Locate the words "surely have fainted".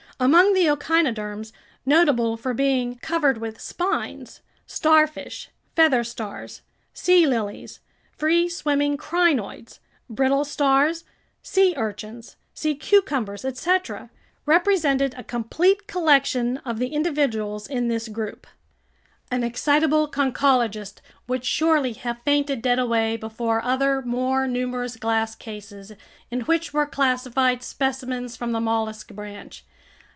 21.43-22.61